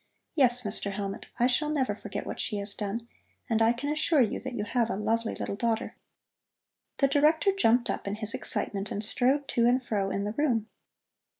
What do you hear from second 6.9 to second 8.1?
The Director jumped up